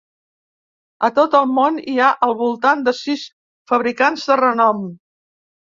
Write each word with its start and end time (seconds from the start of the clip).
A 1.07 1.09
tot 1.19 1.37
el 1.41 1.45
món 1.59 1.77
hi 1.93 1.95
ha 1.99 2.09
al 2.29 2.33
voltant 2.41 2.83
de 2.89 2.97
sis 3.03 3.29
fabricants 3.75 4.29
de 4.33 4.41
renom. 4.45 4.87